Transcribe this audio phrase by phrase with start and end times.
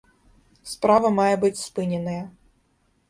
[0.71, 2.21] Справа мае быць спыненая.